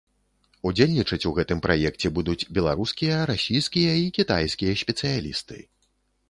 [0.69, 5.61] Удзельнічаць у гэтым праекце будуць беларускія, расійскія і кітайскія спецыялісты.